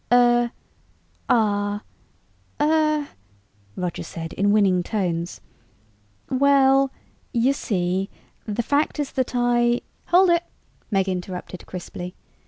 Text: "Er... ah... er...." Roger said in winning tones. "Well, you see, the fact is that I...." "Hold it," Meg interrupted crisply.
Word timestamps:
"Er... 0.11 0.51
ah... 1.29 1.83
er...." 2.59 3.09
Roger 3.75 4.01
said 4.01 4.33
in 4.33 4.51
winning 4.51 4.81
tones. 4.81 5.41
"Well, 6.27 6.89
you 7.33 7.53
see, 7.53 8.09
the 8.47 8.63
fact 8.63 8.99
is 8.99 9.11
that 9.11 9.35
I...." 9.35 9.81
"Hold 10.07 10.31
it," 10.31 10.43
Meg 10.89 11.07
interrupted 11.07 11.67
crisply. 11.67 12.15